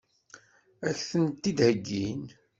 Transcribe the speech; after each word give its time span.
Ad 0.87 0.95
k-tent-id-heggin? 0.97 2.23